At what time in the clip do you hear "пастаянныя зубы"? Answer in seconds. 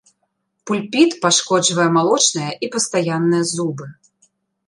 2.77-3.85